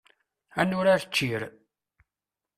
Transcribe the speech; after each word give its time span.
Ad 0.59 0.67
nurar 0.69 1.01
ččir. 1.09 1.41